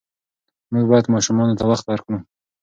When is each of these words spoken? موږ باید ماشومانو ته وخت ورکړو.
موږ 0.71 0.85
باید 0.91 1.11
ماشومانو 1.13 1.57
ته 1.59 1.63
وخت 1.71 1.85
ورکړو. 1.87 2.17